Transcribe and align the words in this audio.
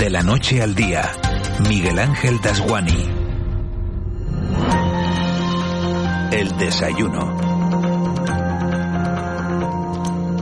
De 0.00 0.08
la 0.08 0.22
noche 0.22 0.62
al 0.62 0.74
día, 0.74 1.12
Miguel 1.68 1.98
Ángel 1.98 2.40
Dasguani. 2.40 3.04
El 6.32 6.56
desayuno. 6.56 7.36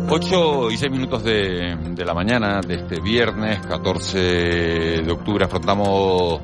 8 0.09 0.71
y 0.71 0.77
6 0.77 0.93
minutos 0.93 1.25
de, 1.25 1.77
de, 1.91 2.05
la 2.05 2.15
mañana 2.15 2.61
de 2.61 2.77
este 2.77 3.01
viernes 3.01 3.59
14 3.67 4.19
de 5.03 5.11
octubre 5.11 5.45
afrontamos 5.45 6.41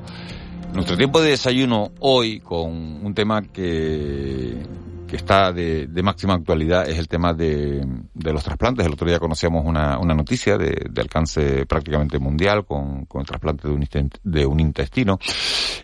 nuestro 0.72 0.96
tiempo 0.96 1.22
de 1.22 1.30
desayuno 1.30 1.92
hoy 2.00 2.40
con 2.40 2.72
un 3.06 3.14
tema 3.14 3.42
que 3.42 4.60
que 5.06 5.16
está 5.16 5.52
de, 5.52 5.88
máxima 6.02 6.34
actualidad 6.34 6.88
es 6.88 6.98
el 6.98 7.08
tema 7.08 7.32
de, 7.34 7.86
los 8.14 8.42
trasplantes. 8.42 8.86
El 8.86 8.92
otro 8.92 9.06
día 9.06 9.18
conocíamos 9.18 9.64
una, 9.64 9.96
noticia 9.96 10.56
de, 10.56 10.90
alcance 10.96 11.66
prácticamente 11.66 12.18
mundial 12.18 12.64
con, 12.64 13.06
el 13.14 13.26
trasplante 13.26 13.68
de 13.68 13.74
un, 13.74 14.10
de 14.22 14.62
intestino. 14.62 15.18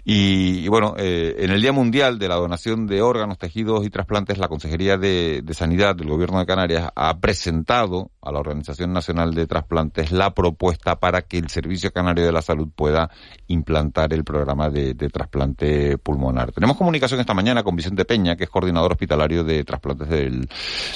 Y, 0.04 0.66
bueno, 0.68 0.94
eh, 0.96 1.36
en 1.38 1.50
el 1.50 1.60
Día 1.60 1.72
Mundial 1.72 2.18
de 2.18 2.28
la 2.28 2.36
Donación 2.36 2.86
de 2.86 3.02
Órganos, 3.02 3.38
Tejidos 3.38 3.84
y 3.84 3.90
Trasplantes, 3.90 4.38
la 4.38 4.48
Consejería 4.48 4.96
de, 4.96 5.44
Sanidad 5.52 5.94
del 5.94 6.08
Gobierno 6.08 6.38
de 6.38 6.46
Canarias 6.46 6.88
ha 6.94 7.18
presentado 7.18 8.10
a 8.22 8.32
la 8.32 8.38
Organización 8.38 8.92
Nacional 8.92 9.34
de 9.34 9.46
Trasplantes 9.46 10.10
la 10.10 10.32
propuesta 10.32 10.98
para 10.98 11.22
que 11.22 11.38
el 11.38 11.50
Servicio 11.50 11.92
Canario 11.92 12.24
de 12.24 12.32
la 12.32 12.40
Salud 12.40 12.68
pueda 12.74 13.10
implantar 13.48 14.14
el 14.14 14.24
programa 14.24 14.70
de, 14.70 14.94
de 14.94 15.08
trasplante 15.10 15.98
pulmonar. 15.98 16.52
Tenemos 16.52 16.76
comunicación 16.76 17.20
esta 17.20 17.34
mañana 17.34 17.62
con 17.62 17.76
Vicente 17.76 18.04
Peña, 18.04 18.36
que 18.36 18.44
es 18.44 18.50
coordinador 18.50 18.92
hospitalario 18.92 19.09
de 19.16 19.64
trasplantes 19.64 20.08
del, 20.08 20.46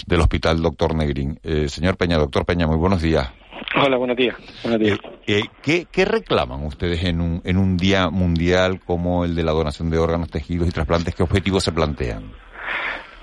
del 0.06 0.20
Hospital 0.20 0.62
Doctor 0.62 0.94
Negrín. 0.94 1.38
Eh, 1.42 1.68
señor 1.68 1.96
Peña, 1.96 2.16
doctor 2.16 2.44
Peña, 2.46 2.66
muy 2.66 2.76
buenos 2.76 3.02
días. 3.02 3.28
Hola, 3.76 3.96
buenos 3.96 4.16
días. 4.16 4.36
Buenos 4.62 4.80
días. 4.80 4.98
Eh, 5.26 5.42
eh, 5.66 5.84
¿qué, 5.90 6.04
reclaman 6.04 6.64
ustedes 6.64 7.04
en 7.04 7.20
un, 7.20 7.42
en 7.44 7.56
un 7.56 7.76
día 7.76 8.10
mundial 8.10 8.80
como 8.84 9.24
el 9.24 9.34
de 9.34 9.42
la 9.42 9.50
donación 9.50 9.90
de 9.90 9.98
órganos, 9.98 10.30
tejidos 10.30 10.68
y 10.68 10.70
trasplantes? 10.70 11.14
¿Qué 11.14 11.24
objetivos 11.24 11.64
se 11.64 11.72
plantean? 11.72 12.30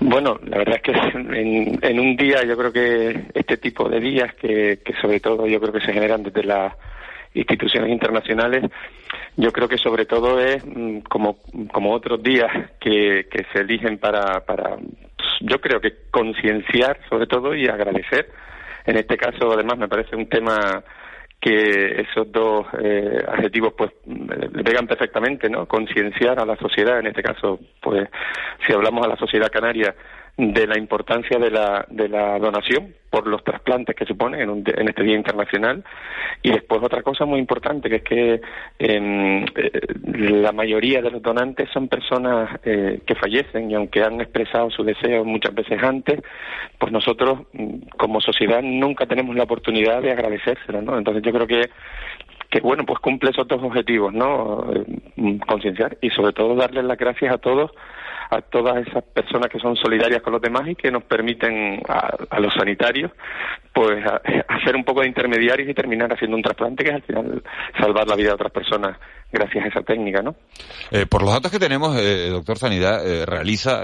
Bueno, 0.00 0.38
la 0.44 0.58
verdad 0.58 0.76
es 0.76 0.82
que 0.82 0.92
en, 0.92 1.78
en, 1.82 2.00
un 2.00 2.16
día 2.16 2.44
yo 2.44 2.56
creo 2.56 2.72
que 2.72 3.28
este 3.32 3.56
tipo 3.56 3.88
de 3.88 3.98
días 3.98 4.34
que, 4.34 4.80
que 4.84 4.92
sobre 5.00 5.20
todo 5.20 5.46
yo 5.46 5.58
creo 5.58 5.72
que 5.72 5.80
se 5.80 5.92
generan 5.92 6.22
desde 6.22 6.44
las 6.44 6.74
instituciones 7.34 7.90
internacionales 7.90 8.64
yo 9.36 9.50
creo 9.52 9.68
que 9.68 9.78
sobre 9.78 10.04
todo 10.04 10.40
es 10.40 10.64
mm, 10.64 11.00
como, 11.00 11.38
como 11.72 11.92
otros 11.92 12.22
días 12.22 12.50
que, 12.78 13.28
que 13.30 13.44
se 13.52 13.60
eligen 13.60 13.98
para, 13.98 14.40
para, 14.40 14.76
yo 15.40 15.60
creo 15.60 15.80
que 15.80 15.94
concienciar 16.10 16.98
sobre 17.08 17.26
todo 17.26 17.54
y 17.54 17.66
agradecer. 17.66 18.28
En 18.84 18.96
este 18.96 19.16
caso, 19.16 19.52
además, 19.52 19.78
me 19.78 19.88
parece 19.88 20.16
un 20.16 20.28
tema 20.28 20.82
que 21.40 22.02
esos 22.02 22.30
dos 22.30 22.66
eh, 22.80 23.24
adjetivos 23.26 23.74
pues 23.76 23.90
le 24.06 24.62
pegan 24.62 24.86
perfectamente, 24.86 25.50
¿no? 25.50 25.66
Concienciar 25.66 26.38
a 26.38 26.46
la 26.46 26.56
sociedad, 26.56 27.00
en 27.00 27.08
este 27.08 27.22
caso, 27.22 27.58
pues 27.80 28.08
si 28.64 28.72
hablamos 28.72 29.04
a 29.04 29.08
la 29.08 29.16
sociedad 29.16 29.50
canaria 29.50 29.92
de 30.36 30.66
la 30.66 30.78
importancia 30.78 31.38
de 31.38 31.50
la, 31.50 31.84
de 31.90 32.08
la 32.08 32.38
donación 32.38 32.94
por 33.10 33.26
los 33.26 33.44
trasplantes 33.44 33.94
que 33.94 34.06
supone 34.06 34.40
en, 34.42 34.48
un, 34.48 34.64
en 34.66 34.88
este 34.88 35.02
Día 35.02 35.16
Internacional. 35.16 35.84
Y 36.42 36.50
después 36.50 36.82
otra 36.82 37.02
cosa 37.02 37.26
muy 37.26 37.38
importante, 37.38 37.90
que 37.90 37.96
es 37.96 38.02
que 38.02 38.40
em, 38.78 39.44
eh, 39.44 39.80
la 40.04 40.52
mayoría 40.52 41.02
de 41.02 41.10
los 41.10 41.22
donantes 41.22 41.68
son 41.70 41.88
personas 41.88 42.58
eh, 42.64 43.00
que 43.06 43.14
fallecen 43.14 43.70
y 43.70 43.74
aunque 43.74 44.02
han 44.02 44.20
expresado 44.22 44.70
su 44.70 44.82
deseo 44.82 45.24
muchas 45.24 45.54
veces 45.54 45.82
antes, 45.82 46.20
pues 46.78 46.90
nosotros 46.90 47.40
mm, 47.52 47.88
como 47.98 48.20
sociedad 48.22 48.62
nunca 48.62 49.04
tenemos 49.04 49.36
la 49.36 49.44
oportunidad 49.44 50.00
de 50.00 50.12
agradecérselo, 50.12 50.80
¿no? 50.80 50.96
Entonces 50.96 51.22
yo 51.22 51.32
creo 51.32 51.46
que 51.46 51.70
que 52.48 52.60
bueno, 52.60 52.84
pues 52.84 52.98
cumple 52.98 53.30
esos 53.30 53.48
dos 53.48 53.62
objetivos, 53.62 54.12
¿no? 54.12 54.66
Eh, 54.74 55.38
concienciar 55.46 55.96
y 56.02 56.10
sobre 56.10 56.34
todo 56.34 56.54
darles 56.54 56.84
las 56.84 56.98
gracias 56.98 57.32
a 57.32 57.38
todos 57.38 57.70
a 58.32 58.40
todas 58.40 58.86
esas 58.86 59.04
personas 59.04 59.50
que 59.50 59.58
son 59.58 59.76
solidarias 59.76 60.22
con 60.22 60.32
los 60.32 60.40
demás 60.40 60.66
y 60.66 60.74
que 60.74 60.90
nos 60.90 61.04
permiten 61.04 61.82
a, 61.86 62.40
los 62.40 62.54
sanitarios 62.54 63.12
pues 63.74 64.02
hacer 64.48 64.74
un 64.74 64.84
poco 64.84 65.02
de 65.02 65.08
intermediarios 65.08 65.68
y 65.68 65.74
terminar 65.74 66.10
haciendo 66.12 66.36
un 66.36 66.42
trasplante 66.42 66.82
que 66.82 66.90
es 66.90 66.96
al 66.96 67.02
final 67.02 67.42
salvar 67.78 68.08
la 68.08 68.16
vida 68.16 68.28
de 68.28 68.34
otras 68.34 68.52
personas 68.52 68.96
gracias 69.30 69.64
a 69.64 69.68
esa 69.68 69.80
técnica, 69.82 70.22
¿no? 70.22 70.34
Eh, 70.90 71.06
por 71.06 71.22
los 71.22 71.32
datos 71.32 71.50
que 71.50 71.58
tenemos, 71.58 71.98
eh, 71.98 72.28
doctor 72.28 72.58
Sanidad 72.58 73.06
eh, 73.06 73.24
realiza, 73.24 73.82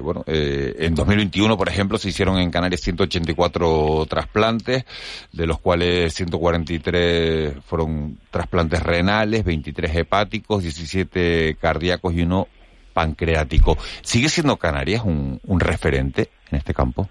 bueno, 0.00 0.24
en 0.26 0.94
2021, 0.94 1.56
por 1.56 1.68
ejemplo, 1.68 1.98
se 1.98 2.08
hicieron 2.08 2.38
en 2.38 2.50
Canarias 2.50 2.80
184 2.80 4.06
trasplantes, 4.08 4.84
de 5.32 5.46
los 5.46 5.60
cuales 5.60 6.14
143 6.14 7.54
fueron 7.64 8.18
trasplantes 8.30 8.82
renales, 8.82 9.44
23 9.44 9.96
hepáticos, 9.96 10.62
17 10.62 11.56
cardíacos 11.60 12.14
y 12.14 12.22
uno 12.22 12.48
pancreático. 12.92 13.76
¿Sigue 14.02 14.28
siendo 14.28 14.56
Canarias 14.56 15.02
un, 15.04 15.40
referente 15.60 16.28
en 16.50 16.58
este 16.58 16.74
campo? 16.74 17.08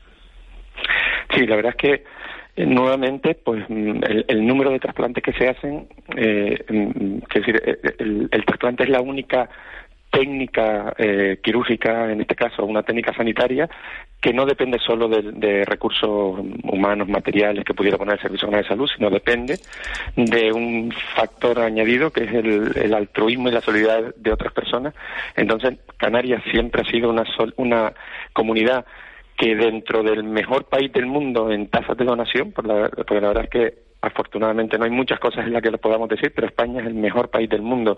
Sí, 1.34 1.46
la 1.46 1.56
verdad 1.56 1.74
es 1.78 1.78
que 1.78 2.04
eh, 2.56 2.66
nuevamente, 2.66 3.36
pues 3.36 3.64
mm, 3.70 4.02
el, 4.28 4.46
número 4.46 4.72
de 4.72 4.80
trasplantes 4.80 5.24
que 5.24 5.34
se 5.34 5.48
hacen, 5.48 5.88
eh, 6.18 6.64
mm, 6.70 7.18
es 7.18 7.34
decir, 7.34 7.62
eh, 7.66 7.80
el, 8.00 8.28
el, 8.32 8.46
trasplante 8.46 8.84
es 8.84 8.90
la 8.90 9.02
única 9.02 9.50
técnica 10.12 10.94
eh, 10.98 11.40
quirúrgica, 11.42 12.12
en 12.12 12.22
este 12.22 12.36
caso 12.36 12.66
una 12.66 12.84
técnica 12.84 13.14
sanitaria, 13.16 13.70
que 14.22 14.34
no 14.34 14.46
depende 14.46 14.78
solo 14.78 15.10
de, 15.10 15.66
recursos 15.66 16.40
humanos, 16.64 17.08
materiales 17.08 17.66
que 17.66 17.74
pudiera 17.74 17.98
poner 17.98 18.16
el 18.16 18.22
Servicio 18.22 18.48
Nacional 18.48 18.64
de 18.64 18.70
Salud, 18.70 18.90
sino 18.96 19.10
depende 19.10 19.60
de 20.16 20.54
un 20.54 20.94
factor 21.16 21.60
añadido 21.60 22.12
que 22.12 22.26
es 22.26 22.34
el, 22.34 22.94
altruismo 22.94 23.50
y 23.50 23.52
la 23.52 23.62
solidaridad 23.62 24.14
de 24.16 24.32
otras 24.32 24.54
personas. 24.54 24.94
Entonces, 25.36 25.80
Canarias 25.98 26.44
siempre 26.52 26.84
ha 26.84 26.92
sido 26.92 27.10
una, 27.10 27.24
una 27.58 27.94
comunidad 28.32 28.86
que 29.36 29.56
dentro 29.56 30.04
del 30.04 30.24
mejor 30.24 30.66
país 30.66 30.94
del 30.94 31.08
mundo 31.08 31.52
en 31.52 31.68
tasas 31.68 31.98
de 31.98 32.06
donación, 32.06 32.52
porque 32.52 32.70
la 32.72 33.28
verdad 33.28 33.46
es 33.46 33.50
que 33.50 33.91
afortunadamente 34.02 34.78
no 34.78 34.86
hay 34.86 34.92
muchas 34.92 35.20
cosas 35.20 35.46
en 35.46 35.54
las 35.54 35.62
que 35.62 35.72
lo 35.72 35.78
podamos 35.78 36.10
decir, 36.10 36.32
pero 36.34 36.48
España 36.48 36.82
es 36.82 36.88
el 36.88 36.96
mejor 36.96 37.30
país 37.30 37.50
del 37.50 37.62
mundo 37.62 37.98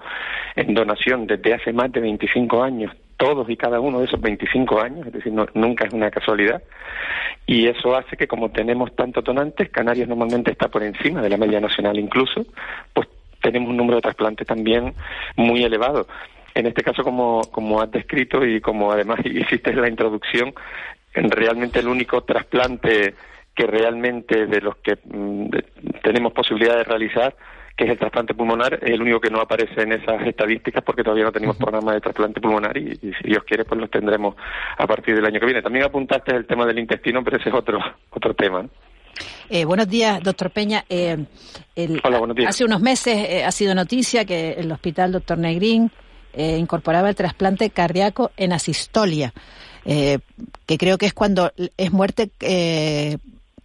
en 0.56 0.74
donación 0.74 1.26
desde 1.28 1.54
hace 1.54 1.72
más 1.72 1.92
de 1.92 2.02
25 2.02 2.62
años, 2.62 2.94
todos 3.18 3.50
y 3.50 3.56
cada 3.56 3.80
uno 3.80 4.00
de 4.00 4.06
esos 4.06 4.20
25 4.20 4.82
años, 4.82 5.08
es 5.08 5.14
decir, 5.14 5.34
nunca 5.54 5.86
es 5.86 5.94
una 5.94 6.12
casualidad, 6.12 6.62
y 7.46 7.68
eso 7.68 7.96
hace 7.96 8.18
que 8.18 8.28
como 8.28 8.52
tenemos 8.52 8.94
tantos 8.96 9.24
donantes, 9.24 9.70
Canarias 9.70 10.08
normalmente 10.08 10.52
está 10.52 10.68
por 10.68 10.84
encima 10.84 11.22
de 11.22 11.30
la 11.30 11.38
media 11.38 11.60
nacional 11.60 11.98
incluso, 11.98 12.46
pues 12.94 13.08
tenemos 13.42 13.70
un 13.70 13.78
número 13.78 13.98
de 13.98 14.02
trasplantes 14.02 14.48
también 14.48 14.94
muy 15.36 15.64
elevado. 15.64 16.08
En 16.56 16.68
este 16.68 16.84
caso, 16.84 17.04
como, 17.04 17.42
como 17.52 17.82
has 17.82 17.92
descrito 17.92 18.46
y 18.46 18.62
como 18.62 18.92
además 18.92 19.20
hiciste 19.26 19.72
en 19.72 19.82
la 19.82 19.90
introducción, 19.90 20.54
realmente 21.14 21.80
el 21.80 21.88
único 21.88 22.22
trasplante 22.24 23.14
que 23.56 23.68
realmente 23.68 24.48
de 24.48 24.62
los 24.62 24.78
que 24.78 24.98
mm, 25.04 25.50
tenemos 26.04 26.34
posibilidad 26.34 26.76
de 26.76 26.84
realizar, 26.84 27.36
que 27.76 27.86
es 27.86 27.92
el 27.92 27.98
trasplante 27.98 28.34
pulmonar, 28.34 28.76
es 28.82 28.92
el 28.92 29.02
único 29.02 29.20
que 29.20 29.30
no 29.30 29.40
aparece 29.40 29.82
en 29.82 29.94
esas 29.94 30.26
estadísticas 30.28 30.84
porque 30.84 31.04
todavía 31.04 31.26
no 31.26 31.32
tenemos 31.32 31.58
programa 31.58 31.94
de 31.94 32.02
trasplante 32.02 32.40
pulmonar 32.40 32.78
y, 32.78 32.96
si 32.96 33.12
Dios 33.24 33.44
quiere 33.46 33.66
pues 33.66 33.80
los 33.80 33.90
tendremos 33.90 34.36
a 34.78 34.86
partir 34.86 35.16
del 35.16 35.26
año 35.26 35.40
que 35.40 35.46
viene. 35.46 35.62
También 35.62 35.86
apuntaste 35.86 36.36
el 36.36 36.46
tema 36.46 36.66
del 36.66 36.80
intestino, 36.80 37.24
pero 37.24 37.38
ese 37.38 37.50
es 37.50 37.56
otro, 37.56 37.80
otro 38.12 38.34
tema. 38.34 38.66
Eh, 39.50 39.66
buenos 39.66 39.88
días, 39.88 40.22
doctor 40.24 40.50
Peña. 40.50 40.86
Eh, 40.90 41.26
Hola, 42.04 42.18
buenos 42.18 42.36
días. 42.36 42.50
Hace 42.50 42.66
unos 42.66 42.82
meses 42.82 43.16
eh, 43.30 43.44
ha 43.44 43.52
sido 43.52 43.76
noticia 43.76 44.26
que 44.26 44.54
el 44.54 44.72
hospital 44.72 45.12
doctor 45.12 45.38
Negrín 45.38 45.92
incorporaba 46.36 47.10
el 47.10 47.16
trasplante 47.16 47.70
cardíaco 47.70 48.32
en 48.38 48.54
asistolia, 48.54 49.32
que 49.86 50.78
creo 50.80 50.98
que 50.98 51.06
es 51.06 51.14
cuando 51.14 51.52
es 51.78 51.92
muerte 51.92 52.32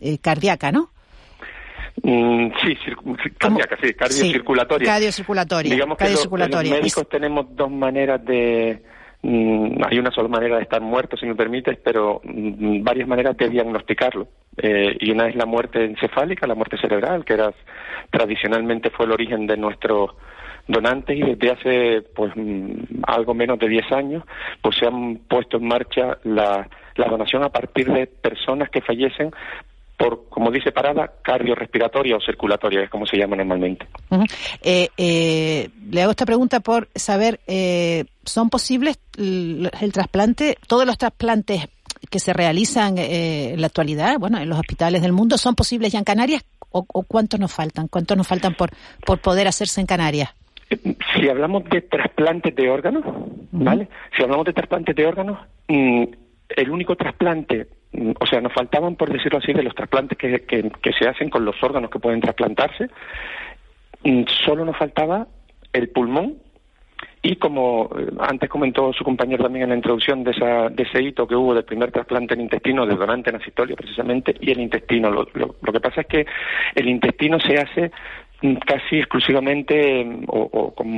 eh, 0.00 0.18
cardíaca, 0.18 0.72
¿no? 0.72 0.90
Mm, 2.02 2.50
sí, 2.64 2.76
cardíaca, 3.38 3.76
sí, 3.82 3.94
cardiocirculatoria. 3.94 4.86
cardiocirculatoria. 4.86 5.72
Digamos 5.74 5.98
que 5.98 6.10
los, 6.10 6.30
médicos 6.70 7.08
tenemos 7.08 7.46
dos 7.56 7.70
maneras 7.70 8.24
de... 8.24 8.82
Mm, 9.22 9.82
hay 9.84 9.98
una 9.98 10.12
sola 10.12 10.28
manera 10.28 10.56
de 10.56 10.62
estar 10.62 10.80
muerto, 10.80 11.16
si 11.16 11.26
me 11.26 11.34
permites, 11.34 11.76
pero 11.82 12.20
mm, 12.22 12.84
varias 12.84 13.08
maneras 13.08 13.36
de 13.36 13.48
diagnosticarlo. 13.48 14.28
Eh, 14.56 14.96
y 15.00 15.10
una 15.10 15.28
es 15.28 15.34
la 15.34 15.46
muerte 15.46 15.84
encefálica, 15.84 16.46
la 16.46 16.54
muerte 16.54 16.78
cerebral, 16.78 17.24
que 17.24 17.34
era 17.34 17.52
tradicionalmente 18.10 18.90
fue 18.90 19.06
el 19.06 19.12
origen 19.12 19.46
de 19.46 19.56
nuestro 19.56 20.16
donantes 20.68 21.16
y 21.16 21.22
desde 21.22 21.50
hace 21.50 22.02
pues 22.14 22.32
mm, 22.36 23.02
algo 23.06 23.34
menos 23.34 23.58
de 23.58 23.68
10 23.68 23.92
años 23.92 24.22
pues 24.60 24.76
se 24.76 24.86
han 24.86 25.16
puesto 25.28 25.56
en 25.56 25.66
marcha 25.66 26.18
la, 26.24 26.68
la 26.94 27.08
donación 27.08 27.42
a 27.42 27.48
partir 27.48 27.90
de 27.90 28.06
personas 28.06 28.68
que 28.68 28.82
fallecen 28.82 29.30
por, 29.98 30.28
como 30.28 30.50
dice 30.52 30.70
parada, 30.70 31.12
cardiorrespiratoria 31.22 32.16
o 32.16 32.20
circulatoria, 32.20 32.82
es 32.82 32.90
como 32.90 33.04
se 33.04 33.18
llama 33.18 33.34
normalmente. 33.36 33.84
Eh, 34.62 34.88
eh, 34.96 35.68
le 35.90 36.02
hago 36.02 36.12
esta 36.12 36.24
pregunta 36.24 36.60
por 36.60 36.88
saber, 36.94 37.40
eh, 37.48 38.04
¿son 38.24 38.48
posibles 38.48 39.00
el, 39.18 39.70
trasplante, 39.92 40.56
todos 40.68 40.86
los 40.86 40.96
trasplantes 40.96 41.68
que 42.10 42.20
se 42.20 42.32
realizan 42.32 42.96
en 42.96 43.60
la 43.60 43.66
actualidad, 43.66 44.18
bueno, 44.20 44.38
en 44.38 44.48
los 44.48 44.58
hospitales 44.58 45.02
del 45.02 45.12
mundo, 45.12 45.36
son 45.36 45.56
posibles 45.56 45.92
ya 45.92 45.98
en 45.98 46.04
Canarias 46.04 46.44
o, 46.70 46.84
cuántos 47.02 47.40
nos 47.40 47.52
faltan? 47.52 47.88
¿Cuántos 47.88 48.16
nos 48.16 48.28
faltan 48.28 48.54
por, 48.54 48.70
por 49.04 49.18
poder 49.18 49.48
hacerse 49.48 49.80
en 49.80 49.88
Canarias? 49.88 50.32
Si 50.68 51.28
hablamos 51.28 51.64
de 51.64 51.80
trasplantes 51.80 52.54
de 52.54 52.70
órganos, 52.70 53.02
¿vale? 53.50 53.88
Si 54.16 54.22
hablamos 54.22 54.46
de 54.46 54.52
trasplantes 54.52 54.94
de 54.94 55.06
órganos, 55.06 55.38
mm, 55.66 56.04
el 56.56 56.70
único 56.70 56.94
trasplante 56.94 57.66
o 57.92 58.26
sea, 58.26 58.40
nos 58.40 58.52
faltaban, 58.52 58.96
por 58.96 59.10
decirlo 59.10 59.38
así, 59.38 59.52
de 59.52 59.62
los 59.62 59.74
trasplantes 59.74 60.18
que, 60.18 60.40
que, 60.42 60.92
se 60.92 61.08
hacen 61.08 61.30
con 61.30 61.44
los 61.44 61.56
órganos 61.62 61.90
que 61.90 61.98
pueden 61.98 62.20
trasplantarse, 62.20 62.88
mm, 64.04 64.24
solo 64.44 64.64
nos 64.64 64.76
faltaba 64.76 65.26
el 65.72 65.88
pulmón 65.88 66.36
y 67.22 67.36
como 67.36 67.90
eh, 67.98 68.10
antes 68.20 68.48
comentó 68.48 68.92
su 68.92 69.04
compañero 69.04 69.44
también 69.44 69.64
en 69.64 69.70
la 69.70 69.76
introducción 69.76 70.22
de, 70.22 70.32
esa, 70.32 70.68
de 70.68 70.82
ese 70.82 71.02
hito 71.02 71.26
que 71.26 71.34
hubo 71.34 71.54
del 71.54 71.64
primer 71.64 71.90
trasplante 71.90 72.34
en 72.34 72.42
intestino 72.42 72.86
de 72.86 72.94
donante 72.94 73.30
en 73.30 73.40
precisamente 73.76 74.36
y 74.40 74.50
el 74.50 74.60
intestino. 74.60 75.10
Lo, 75.10 75.26
lo, 75.34 75.72
que 75.72 75.80
pasa 75.80 76.02
es 76.02 76.06
que 76.06 76.26
el 76.74 76.88
intestino 76.88 77.40
se 77.40 77.58
hace 77.58 77.90
casi 78.66 78.98
exclusivamente 78.98 80.06
o, 80.28 80.72
con, 80.74 80.88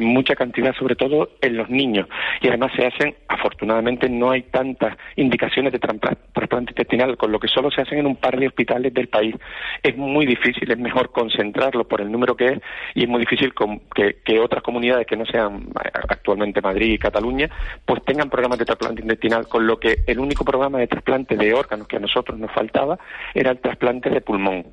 mucha 0.00 0.34
cantidad 0.34 0.74
sobre 0.74 0.96
todo 0.96 1.30
en 1.40 1.56
los 1.56 1.68
niños. 1.68 2.08
Y 2.40 2.48
además 2.48 2.72
se 2.76 2.86
hacen 2.86 3.14
afortunadamente 3.28 4.08
no 4.08 4.30
hay 4.30 4.42
tantas 4.42 4.96
indicaciones 5.16 5.72
de 5.72 5.78
trasplante 5.78 6.72
intestinal 6.72 7.16
con 7.16 7.32
lo 7.32 7.38
que 7.38 7.48
solo 7.48 7.70
se 7.70 7.82
hacen 7.82 7.98
en 7.98 8.06
un 8.06 8.16
par 8.16 8.38
de 8.38 8.46
hospitales 8.46 8.94
del 8.94 9.08
país. 9.08 9.34
Es 9.82 9.96
muy 9.96 10.26
difícil 10.26 10.70
es 10.70 10.78
mejor 10.78 11.12
concentrarlo 11.12 11.86
por 11.86 12.00
el 12.00 12.10
número 12.10 12.36
que 12.36 12.46
es 12.46 12.60
y 12.94 13.04
es 13.04 13.08
muy 13.08 13.20
difícil 13.20 13.52
que, 13.94 14.40
otras 14.40 14.62
comunidades 14.62 15.06
que 15.06 15.16
no 15.16 15.24
sean 15.26 15.68
actualmente 16.08 16.60
Madrid 16.60 16.94
y 16.94 16.98
Cataluña 16.98 17.48
pues 17.84 18.02
tengan 18.04 18.28
programas 18.28 18.58
de 18.58 18.64
trasplante 18.64 19.02
intestinal 19.02 19.46
con 19.46 19.66
lo 19.66 19.78
que 19.78 19.98
el 20.06 20.18
único 20.18 20.44
programa 20.44 20.78
de 20.78 20.88
trasplante 20.88 21.36
de 21.36 21.54
órganos 21.54 21.86
que 21.86 21.96
a 21.96 22.00
nosotros 22.00 22.38
nos 22.38 22.50
faltaba 22.50 22.98
era 23.34 23.50
el 23.50 23.58
trasplante 23.58 24.10
de 24.10 24.20
pulmón 24.20 24.64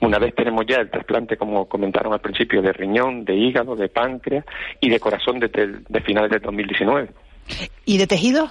una 0.00 0.18
vez 0.18 0.34
tenemos 0.34 0.64
ya 0.66 0.76
el 0.76 0.90
trasplante, 0.90 1.36
como 1.36 1.68
comentaron 1.68 2.12
al 2.12 2.20
principio, 2.20 2.62
de 2.62 2.72
riñón, 2.72 3.24
de 3.24 3.34
hígado, 3.34 3.76
de 3.76 3.88
páncreas 3.88 4.44
y 4.80 4.90
de 4.90 5.00
corazón 5.00 5.40
desde 5.40 5.66
de 5.88 6.00
finales 6.00 6.30
del 6.30 6.40
2019. 6.40 7.08
¿Y 7.84 7.98
de 7.98 8.06
tejidos? 8.06 8.50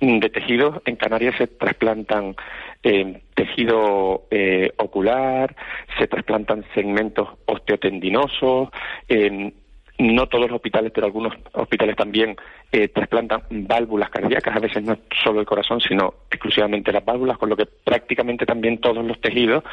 Mm, 0.00 0.18
de 0.18 0.30
tejidos, 0.30 0.82
en 0.86 0.96
Canarias 0.96 1.34
se 1.36 1.46
trasplantan 1.46 2.34
eh, 2.82 3.22
tejido 3.34 4.26
eh, 4.30 4.72
ocular, 4.78 5.54
se 5.98 6.06
trasplantan 6.06 6.64
segmentos 6.74 7.28
osteotendinosos, 7.46 8.70
eh, 9.08 9.52
no 9.98 10.26
todos 10.26 10.46
los 10.46 10.56
hospitales, 10.56 10.92
pero 10.94 11.06
algunos 11.06 11.34
hospitales 11.52 11.96
también 11.96 12.36
eh, 12.72 12.88
trasplantan 12.88 13.42
válvulas 13.50 14.10
cardíacas, 14.10 14.56
a 14.56 14.60
veces 14.60 14.82
no 14.82 14.96
solo 15.22 15.40
el 15.40 15.46
corazón, 15.46 15.80
sino 15.80 16.14
exclusivamente 16.30 16.92
las 16.92 17.04
válvulas, 17.04 17.36
con 17.38 17.48
lo 17.48 17.56
que 17.56 17.66
prácticamente 17.66 18.46
también 18.46 18.78
todos 18.78 19.04
los 19.04 19.20
tejidos 19.20 19.64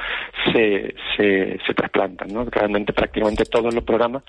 se, 0.51 0.95
se, 1.15 1.59
se 1.65 1.73
trasplantan, 1.73 2.33
¿no? 2.33 2.45
Realmente 2.45 2.93
prácticamente 2.93 3.45
todos 3.45 3.73
los 3.73 3.83
programas 3.83 4.23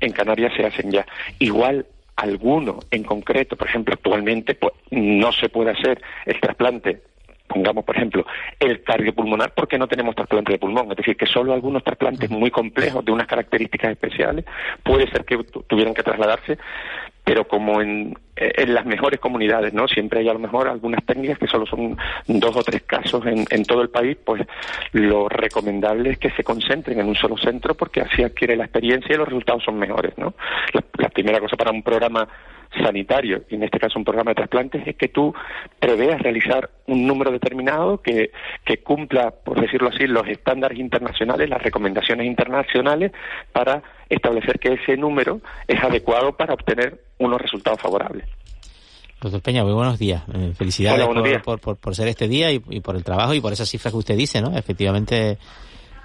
en 0.00 0.12
Canarias 0.12 0.52
se 0.56 0.66
hacen 0.66 0.90
ya. 0.90 1.06
Igual 1.38 1.86
alguno 2.16 2.80
en 2.90 3.04
concreto, 3.04 3.56
por 3.56 3.68
ejemplo, 3.68 3.94
actualmente 3.94 4.54
pues, 4.54 4.74
no 4.90 5.32
se 5.32 5.48
puede 5.48 5.70
hacer 5.70 6.02
el 6.26 6.40
trasplante 6.40 7.02
pongamos 7.50 7.84
por 7.84 7.96
ejemplo 7.96 8.24
el 8.60 8.82
cardiopulmonar 8.82 9.52
porque 9.54 9.76
no 9.76 9.88
tenemos 9.88 10.14
trasplante 10.14 10.52
de 10.52 10.58
pulmón, 10.58 10.90
es 10.90 10.96
decir, 10.96 11.16
que 11.16 11.26
solo 11.26 11.52
algunos 11.52 11.82
trasplantes 11.82 12.30
muy 12.30 12.50
complejos 12.50 13.04
de 13.04 13.10
unas 13.10 13.26
características 13.26 13.90
especiales 13.90 14.44
puede 14.84 15.10
ser 15.10 15.24
que 15.24 15.36
tuvieran 15.66 15.92
que 15.92 16.04
trasladarse, 16.04 16.58
pero 17.30 17.46
como 17.46 17.80
en, 17.80 18.18
en, 18.34 18.74
las 18.74 18.84
mejores 18.84 19.20
comunidades, 19.20 19.72
¿no? 19.72 19.86
Siempre 19.86 20.18
hay 20.18 20.28
a 20.28 20.32
lo 20.32 20.40
mejor 20.40 20.66
algunas 20.66 21.04
técnicas 21.04 21.38
que 21.38 21.46
solo 21.46 21.64
son 21.64 21.96
dos 22.26 22.56
o 22.56 22.62
tres 22.64 22.82
casos 22.82 23.24
en, 23.24 23.44
en 23.50 23.64
todo 23.64 23.82
el 23.82 23.88
país, 23.88 24.16
pues 24.24 24.42
lo 24.90 25.28
recomendable 25.28 26.10
es 26.10 26.18
que 26.18 26.32
se 26.32 26.42
concentren 26.42 26.98
en 26.98 27.06
un 27.06 27.14
solo 27.14 27.36
centro 27.38 27.74
porque 27.74 28.00
así 28.00 28.24
adquiere 28.24 28.56
la 28.56 28.64
experiencia 28.64 29.14
y 29.14 29.16
los 29.16 29.28
resultados 29.28 29.62
son 29.62 29.78
mejores, 29.78 30.18
¿no? 30.18 30.34
la 30.94 31.08
primera 31.08 31.38
cosa 31.38 31.56
para 31.56 31.70
un 31.70 31.84
programa 31.84 32.26
sanitario, 32.72 33.42
y 33.48 33.56
en 33.56 33.64
este 33.64 33.78
caso 33.78 33.98
un 33.98 34.04
programa 34.04 34.30
de 34.30 34.36
trasplantes, 34.36 34.86
es 34.86 34.96
que 34.96 35.08
tú 35.08 35.34
preveas 35.78 36.20
realizar 36.20 36.70
un 36.86 37.06
número 37.06 37.30
determinado 37.30 37.98
que, 37.98 38.30
que 38.64 38.78
cumpla, 38.78 39.30
por 39.30 39.60
decirlo 39.60 39.88
así, 39.88 40.06
los 40.06 40.26
estándares 40.28 40.78
internacionales, 40.78 41.48
las 41.48 41.62
recomendaciones 41.62 42.26
internacionales, 42.26 43.12
para 43.52 43.82
establecer 44.08 44.58
que 44.58 44.74
ese 44.74 44.96
número 44.96 45.40
es 45.66 45.82
adecuado 45.82 46.36
para 46.36 46.54
obtener 46.54 47.00
unos 47.18 47.40
resultados 47.40 47.80
favorables. 47.80 48.24
Doctor 49.20 49.42
Peña, 49.42 49.64
muy 49.64 49.74
buenos 49.74 49.98
días. 49.98 50.22
Eh, 50.32 50.52
felicidades 50.56 51.06
por, 51.06 51.60
Por, 51.60 51.76
por, 51.76 51.94
ser 51.94 52.08
este 52.08 52.26
día 52.26 52.50
y, 52.52 52.58
por 52.58 52.96
el 52.96 53.04
trabajo 53.04 53.34
y 53.34 53.40
por 53.40 53.52
esas 53.52 53.68
cifras 53.68 53.92
que 53.92 53.98
usted 53.98 54.16
dice, 54.16 54.40
¿no? 54.40 54.56
Efectivamente, 54.56 55.36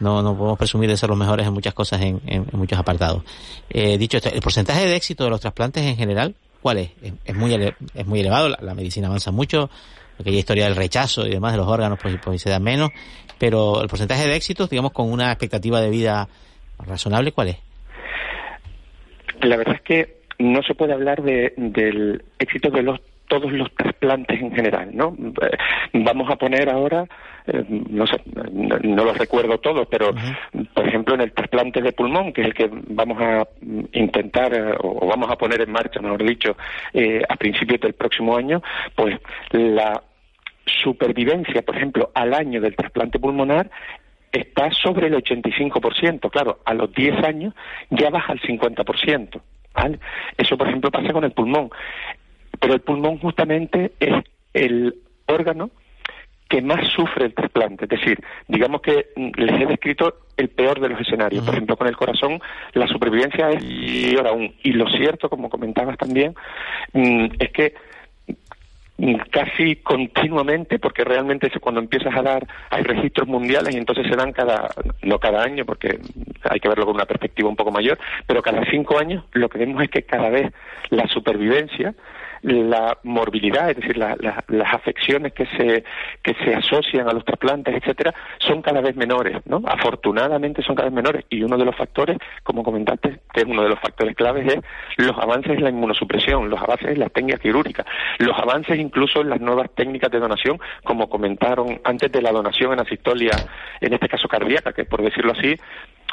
no, 0.01 0.21
no 0.21 0.35
podemos 0.35 0.57
presumir 0.57 0.89
de 0.89 0.97
ser 0.97 1.09
los 1.09 1.17
mejores 1.17 1.47
en 1.47 1.53
muchas 1.53 1.73
cosas, 1.73 2.01
en, 2.01 2.21
en, 2.25 2.45
muchos 2.51 2.77
apartados. 2.77 3.23
Eh, 3.69 3.97
dicho 3.97 4.17
esto, 4.17 4.29
¿el 4.29 4.41
porcentaje 4.41 4.85
de 4.85 4.97
éxito 4.97 5.23
de 5.23 5.29
los 5.29 5.39
trasplantes 5.39 5.83
en 5.83 5.95
general 5.95 6.35
¿Cuál 6.65 6.79
es? 6.79 6.89
Es, 7.23 7.35
muy, 7.35 7.53
es 7.53 8.07
muy 8.07 8.21
elevado, 8.21 8.49
la, 8.49 8.73
medicina 8.73 9.05
avanza 9.05 9.31
mucho, 9.31 9.69
aquella 10.19 10.39
historia 10.39 10.65
del 10.65 10.75
rechazo 10.75 11.27
y 11.27 11.29
demás 11.29 11.51
de 11.51 11.59
los 11.59 11.67
órganos 11.67 11.99
pues, 12.01 12.17
pues 12.23 12.41
se 12.41 12.49
da 12.49 12.59
menos, 12.59 12.89
pero 13.37 13.83
el 13.83 13.87
porcentaje 13.87 14.27
de 14.27 14.35
éxitos, 14.35 14.67
digamos, 14.67 14.91
con 14.91 15.11
una 15.11 15.31
expectativa 15.31 15.79
de 15.79 15.91
vida 15.91 16.27
razonable, 16.79 17.33
¿cuál 17.33 17.49
es? 17.49 17.57
La 19.41 19.57
verdad 19.57 19.75
es 19.75 19.81
que 19.81 20.15
no 20.39 20.63
se 20.63 20.73
puede 20.73 20.93
hablar 20.93 21.21
de, 21.21 21.53
del 21.55 22.23
éxito 22.39 22.71
de 22.71 22.81
los 22.81 22.99
todos 23.27 23.51
los 23.51 23.71
trasplantes 23.75 24.41
en 24.41 24.51
general, 24.51 24.89
¿no? 24.91 25.15
Eh, 25.43 25.57
vamos 25.93 26.31
a 26.31 26.35
poner 26.35 26.67
ahora, 26.67 27.05
eh, 27.47 27.65
no 27.69 28.07
sé, 28.07 28.21
no, 28.51 29.05
los 29.05 29.17
recuerdo 29.17 29.57
todos, 29.59 29.87
pero 29.89 30.13
por 30.73 30.87
ejemplo 30.87 31.15
en 31.15 31.21
el 31.21 31.31
trasplante 31.33 31.81
de 31.81 31.91
pulmón, 31.91 32.33
que 32.33 32.41
es 32.41 32.47
el 32.47 32.53
que 32.53 32.69
vamos 32.71 33.21
a 33.21 33.47
intentar 33.93 34.53
eh, 34.53 34.75
o 34.79 35.05
vamos 35.07 35.29
a 35.29 35.35
poner 35.35 35.61
en 35.61 35.71
marcha, 35.71 36.01
mejor 36.01 36.23
dicho, 36.23 36.55
a 37.29 37.35
principios 37.35 37.81
del 37.81 37.93
próximo 37.93 38.35
año, 38.35 38.61
pues 38.95 39.19
la 39.51 40.01
supervivencia, 40.65 41.61
por 41.61 41.75
ejemplo, 41.75 42.11
al 42.13 42.33
año 42.33 42.61
del 42.61 42.75
trasplante 42.75 43.19
pulmonar 43.19 43.69
está 44.31 44.71
sobre 44.71 45.07
el 45.07 45.15
85%. 45.15 46.29
Claro, 46.29 46.59
a 46.65 46.73
los 46.73 46.93
10 46.93 47.23
años 47.23 47.53
ya 47.89 48.09
baja 48.09 48.33
al 48.33 48.41
50%. 48.41 49.41
¿vale? 49.73 49.99
Eso, 50.37 50.57
por 50.57 50.67
ejemplo, 50.67 50.91
pasa 50.91 51.13
con 51.13 51.23
el 51.23 51.31
pulmón. 51.31 51.69
Pero 52.59 52.73
el 52.73 52.81
pulmón 52.81 53.19
justamente 53.19 53.91
es 53.99 54.13
el 54.53 54.95
órgano 55.27 55.69
que 56.49 56.61
más 56.61 56.87
sufre 56.89 57.25
el 57.25 57.33
trasplante. 57.33 57.85
Es 57.85 57.89
decir, 57.89 58.19
digamos 58.47 58.81
que 58.81 59.07
les 59.15 59.61
he 59.61 59.65
descrito 59.65 60.25
el 60.37 60.49
peor 60.49 60.79
de 60.79 60.89
los 60.89 60.99
escenarios. 60.99 61.43
Por 61.43 61.55
ejemplo, 61.55 61.77
con 61.77 61.87
el 61.87 61.97
corazón 61.97 62.39
la 62.73 62.87
supervivencia 62.87 63.49
es 63.49 63.63
peor 63.63 64.27
aún. 64.27 64.53
Y 64.63 64.73
lo 64.73 64.87
cierto, 64.89 65.29
como 65.29 65.49
comentabas 65.49 65.97
también, 65.97 66.35
mm, 66.93 67.25
es 67.39 67.51
que 67.51 67.73
mm, 68.97 69.15
casi 69.31 69.77
continuamente, 69.77 70.77
porque 70.77 71.03
realmente 71.03 71.47
es 71.47 71.59
cuando 71.59 71.81
empiezas 71.81 72.15
a 72.15 72.21
dar, 72.21 72.47
hay 72.69 72.83
registros 72.83 73.27
mundiales 73.27 73.73
y 73.73 73.77
entonces 73.77 74.05
se 74.07 74.15
dan 74.15 74.31
cada, 74.31 74.69
no 75.01 75.19
cada 75.19 75.43
año, 75.43 75.65
porque 75.65 75.99
hay 76.43 76.59
que 76.59 76.69
verlo 76.69 76.85
con 76.85 76.95
una 76.95 77.05
perspectiva 77.05 77.49
un 77.49 77.55
poco 77.55 77.71
mayor, 77.71 77.97
pero 78.27 78.41
cada 78.41 78.63
cinco 78.69 78.99
años 78.99 79.23
lo 79.33 79.49
que 79.49 79.57
vemos 79.57 79.81
es 79.81 79.89
que 79.89 80.03
cada 80.03 80.29
vez 80.29 80.51
la 80.91 81.07
supervivencia 81.07 81.95
la 82.45 82.97
morbilidad, 83.03 83.71
es 83.71 83.77
decir, 83.77 83.97
las 83.97 84.73
afecciones 84.73 85.33
que 85.33 85.47
se, 85.57 85.83
que 86.21 86.35
se 86.43 86.53
asocian 86.53 87.09
a 87.09 87.13
los 87.13 87.25
trasplantes, 87.25 87.75
etcétera, 87.75 88.13
son 88.37 88.61
cada 88.61 88.81
vez 88.81 88.95
menores, 88.95 89.37
¿no? 89.45 89.63
Afortunadamente 89.65 90.61
son 90.61 90.75
cada 90.75 90.89
vez 90.89 90.95
menores 90.95 91.25
y 91.29 91.41
uno 91.41 91.57
de 91.57 91.65
los 91.65 91.75
factores, 91.75 92.17
como 92.43 92.63
comentaste, 92.63 93.19
que 93.33 93.41
es 93.41 93.45
uno 93.47 93.63
de 93.63 93.69
los 93.69 93.79
factores 93.79 94.15
claves 94.15 94.45
es 94.45 94.59
los 94.97 95.17
avances 95.17 95.53
en 95.53 95.63
la 95.63 95.69
inmunosupresión, 95.71 96.49
los 96.49 96.61
avances 96.61 96.89
en 96.89 96.99
las 96.99 97.11
técnicas 97.11 97.41
quirúrgicas, 97.41 97.87
los 98.19 98.37
avances 98.37 98.77
incluso 98.77 99.21
en 99.21 99.31
las 99.31 99.41
nuevas 99.41 99.71
técnicas 99.73 100.11
de 100.11 100.19
donación, 100.19 100.59
como 100.83 101.09
comentaron 101.09 101.81
antes 101.83 102.11
de 102.11 102.21
la 102.21 102.31
donación 102.31 102.73
en 102.73 102.81
asistolia, 102.81 103.31
en 103.81 103.93
este 103.93 104.07
caso 104.07 104.27
cardíaca, 104.27 104.71
que 104.71 104.85
por 104.85 105.01
decirlo 105.01 105.31
así, 105.31 105.55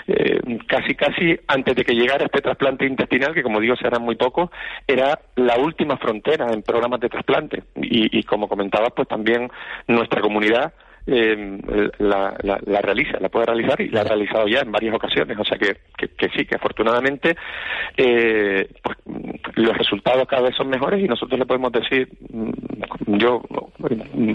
eh, 0.07 0.41
casi 0.67 0.95
casi 0.95 1.39
antes 1.47 1.77
de 1.77 1.85
que 1.85 1.95
llegara 1.95 2.25
este 2.25 2.41
trasplante 2.41 2.87
intestinal, 2.87 3.35
que 3.35 3.43
como 3.43 3.61
digo 3.61 3.77
serán 3.77 4.03
muy 4.03 4.17
pocos, 4.17 4.51
era 4.87 5.19
la 5.37 5.57
última 5.57 5.97
frontera 5.97 6.53
en 6.53 6.63
programas 6.63 7.01
de 7.01 7.09
trasplante. 7.09 7.63
Y, 7.77 8.23
como 8.25 8.49
comentaba, 8.49 8.91
pues 8.91 9.09
también 9.09 9.51
nuestra 9.87 10.21
comunidad 10.21 10.73
eh, 11.07 11.91
la, 11.99 12.37
la, 12.43 12.81
realiza, 12.81 13.19
la 13.19 13.29
puede 13.29 13.47
realizar 13.47 13.81
y 13.81 13.89
la 13.89 14.03
ha 14.03 14.05
realizado 14.05 14.47
ya 14.47 14.61
en 14.61 14.71
varias 14.71 14.95
ocasiones. 14.95 15.37
O 15.39 15.45
sea 15.45 15.59
que, 15.59 15.77
que, 15.97 16.29
sí, 16.29 16.45
que 16.45 16.57
afortunadamente 16.57 17.37
eh, 17.97 18.69
pues, 18.83 18.99
los 19.55 19.77
resultados 19.77 20.27
cada 20.29 20.43
vez 20.43 20.57
son 20.57 20.69
mejores 20.69 21.03
y 21.05 21.09
nosotros 21.09 21.39
le 21.39 21.47
podemos 21.47 21.73
decir, 21.73 22.09
mm, 22.31 22.51
yo 23.19 23.43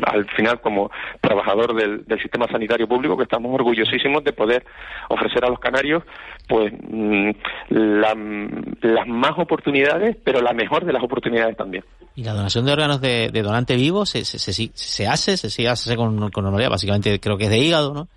al 0.03 0.25
final 0.31 0.59
como 0.61 0.91
trabajador 1.21 1.73
del, 1.73 2.05
sistema 2.21 2.47
sanitario 2.47 2.87
público, 2.87 3.15
que 3.15 3.23
estamos 3.23 3.53
orgullosísimos 3.53 4.23
de 4.23 4.33
poder 4.33 4.65
ofrecer 5.09 5.45
a 5.45 5.49
los 5.49 5.59
canarios 5.59 6.03
pues 6.47 6.73
mm, 6.73 7.29
las 7.69 9.07
más 9.07 9.37
oportunidades, 9.37 10.17
pero 10.23 10.41
la 10.41 10.53
mejor 10.53 10.83
de 10.85 10.93
las 10.93 11.03
oportunidades 11.03 11.55
también. 11.55 11.83
¿Y 12.15 12.23
la 12.23 12.33
donación 12.33 12.65
de 12.65 12.73
órganos 12.73 12.99
de, 12.99 13.29
donante 13.29 13.75
vivo 13.75 14.05
se, 14.05 14.25
se, 14.25 14.39
se, 14.39 15.07
hace? 15.07 15.37
¿Se 15.37 15.51
sigue 15.51 15.69
hace 15.69 15.95
con, 15.95 16.31
con 16.31 16.45
Básicamente 16.69 17.19
creo 17.19 17.37
que 17.37 17.45
es 17.45 17.49
de 17.49 17.59
hígado, 17.59 17.93
¿no? 17.93 18.07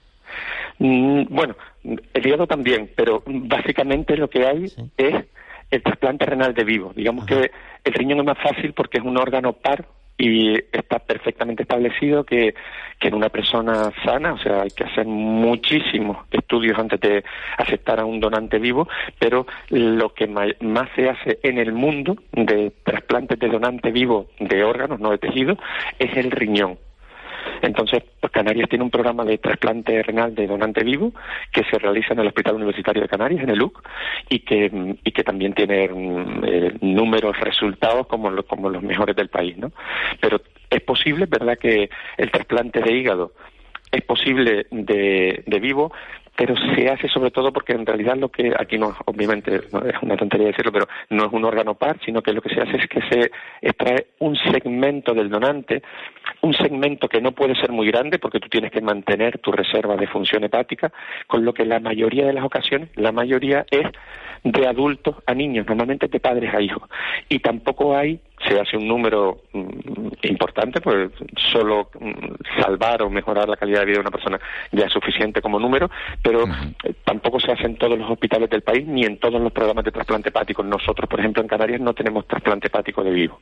Mm, 0.78 1.26
bueno, 1.28 1.56
el 1.84 2.26
hígado 2.26 2.46
también, 2.46 2.90
pero 2.96 3.22
básicamente 3.26 4.16
lo 4.16 4.28
que 4.28 4.46
hay 4.46 4.64
es 4.96 5.24
el 5.70 5.82
trasplante 5.82 6.26
renal 6.26 6.54
de 6.54 6.64
vivo. 6.64 6.92
Digamos 6.94 7.26
que 7.26 7.50
el 7.84 7.92
riñón 7.92 8.20
es 8.20 8.24
más 8.26 8.38
fácil 8.38 8.72
porque 8.72 8.98
es 8.98 9.04
un 9.04 9.16
órgano 9.16 9.52
par 9.52 9.86
y 10.20 10.54
está 10.72 10.98
perfectamente 10.98 11.62
establecido 11.62 12.24
que, 12.24 12.54
que, 12.98 13.08
en 13.08 13.14
una 13.14 13.30
persona 13.30 13.90
sana, 14.04 14.34
o 14.34 14.38
sea, 14.38 14.62
hay 14.62 14.70
que 14.70 14.84
hacer 14.84 15.06
muchísimos 15.06 16.18
estudios 16.30 16.78
antes 16.78 17.00
de 17.00 17.24
aceptar 17.56 18.00
a 18.00 18.04
un 18.04 18.20
donante 18.20 18.58
vivo, 18.58 18.86
pero 19.18 19.46
lo 19.70 20.12
que 20.12 20.26
más 20.26 20.88
se 20.94 21.08
hace 21.08 21.38
en 21.42 21.56
el 21.56 21.72
mundo 21.72 22.16
de 22.32 22.70
trasplantes 22.84 23.38
de 23.38 23.48
donante 23.48 23.90
vivo 23.90 24.26
de 24.38 24.62
órganos, 24.62 25.00
no 25.00 25.10
de 25.10 25.18
tejido, 25.18 25.56
es 25.98 26.14
el 26.16 26.30
riñón. 26.30 26.78
Entonces, 27.62 28.02
pues 28.20 28.32
Canarias 28.32 28.68
tiene 28.68 28.84
un 28.84 28.90
programa 28.90 29.24
de 29.24 29.38
trasplante 29.38 30.02
renal 30.02 30.34
de 30.34 30.46
donante 30.46 30.82
vivo 30.82 31.12
que 31.52 31.64
se 31.64 31.78
realiza 31.78 32.12
en 32.12 32.20
el 32.20 32.28
Hospital 32.28 32.56
Universitario 32.56 33.02
de 33.02 33.08
Canarias, 33.08 33.42
en 33.42 33.50
el 33.50 33.62
UC, 33.62 33.82
y 34.28 34.40
que, 34.40 34.96
y 35.04 35.12
que 35.12 35.24
también 35.24 35.52
tiene 35.54 35.88
mm, 35.88 36.44
eh, 36.44 36.72
números, 36.80 37.38
resultados 37.40 38.06
como, 38.06 38.30
como 38.44 38.70
los 38.70 38.82
mejores 38.82 39.16
del 39.16 39.28
país, 39.28 39.56
¿no? 39.56 39.72
Pero 40.20 40.40
es 40.68 40.80
posible, 40.82 41.26
¿verdad?, 41.26 41.58
que 41.58 41.90
el 42.16 42.30
trasplante 42.30 42.80
de 42.80 42.92
hígado 42.92 43.32
es 43.92 44.02
posible 44.02 44.66
de, 44.70 45.42
de 45.46 45.60
vivo, 45.60 45.92
pero 46.40 46.54
se 46.74 46.88
hace 46.88 47.06
sobre 47.06 47.30
todo 47.30 47.52
porque 47.52 47.74
en 47.74 47.84
realidad 47.84 48.16
lo 48.16 48.30
que 48.30 48.54
aquí 48.58 48.78
no, 48.78 48.96
obviamente, 49.04 49.56
es 49.56 49.62
una 50.00 50.16
tontería 50.16 50.46
decirlo, 50.46 50.72
pero 50.72 50.88
no 51.10 51.26
es 51.26 51.32
un 51.34 51.44
órgano 51.44 51.74
par, 51.74 52.00
sino 52.02 52.22
que 52.22 52.32
lo 52.32 52.40
que 52.40 52.54
se 52.54 52.62
hace 52.62 52.78
es 52.78 52.88
que 52.88 53.02
se 53.10 53.30
extrae 53.60 54.06
un 54.20 54.34
segmento 54.36 55.12
del 55.12 55.28
donante, 55.28 55.82
un 56.40 56.54
segmento 56.54 57.10
que 57.10 57.20
no 57.20 57.32
puede 57.32 57.54
ser 57.56 57.72
muy 57.72 57.88
grande 57.88 58.18
porque 58.18 58.40
tú 58.40 58.48
tienes 58.48 58.72
que 58.72 58.80
mantener 58.80 59.38
tu 59.40 59.52
reserva 59.52 59.96
de 59.96 60.06
función 60.06 60.42
hepática, 60.42 60.90
con 61.26 61.44
lo 61.44 61.52
que 61.52 61.66
la 61.66 61.78
mayoría 61.78 62.24
de 62.24 62.32
las 62.32 62.44
ocasiones, 62.44 62.88
la 62.94 63.12
mayoría 63.12 63.66
es 63.70 63.86
de 64.42 64.66
adultos 64.66 65.16
a 65.26 65.34
niños, 65.34 65.66
normalmente 65.66 66.08
de 66.08 66.20
padres 66.20 66.54
a 66.54 66.62
hijos. 66.62 66.88
Y 67.28 67.40
tampoco 67.40 67.94
hay, 67.94 68.18
se 68.46 68.58
hace 68.58 68.76
un 68.76 68.88
número 68.88 69.42
mm, 69.52 70.08
importante, 70.22 70.80
pues 70.80 71.10
solo 71.52 71.90
mm, 71.98 72.60
salvar 72.60 73.02
o 73.02 73.10
mejorar 73.10 73.48
la 73.48 73.56
calidad 73.56 73.80
de 73.80 73.86
vida 73.86 73.96
de 73.96 74.00
una 74.00 74.10
persona 74.10 74.40
ya 74.72 74.86
es 74.86 74.92
suficiente 74.92 75.42
como 75.42 75.58
número, 75.58 75.90
pero 76.22 76.44
tampoco 77.04 77.40
se 77.40 77.52
hace 77.52 77.64
en 77.64 77.76
todos 77.76 77.98
los 77.98 78.10
hospitales 78.10 78.48
del 78.50 78.62
país 78.62 78.86
ni 78.86 79.04
en 79.04 79.18
todos 79.18 79.40
los 79.40 79.52
programas 79.52 79.84
de 79.84 79.92
trasplante 79.92 80.30
hepático. 80.30 80.62
Nosotros, 80.62 81.08
por 81.08 81.20
ejemplo, 81.20 81.42
en 81.42 81.48
Canarias 81.48 81.80
no 81.80 81.94
tenemos 81.94 82.26
trasplante 82.26 82.68
hepático 82.68 83.02
de 83.02 83.10
vivo. 83.10 83.40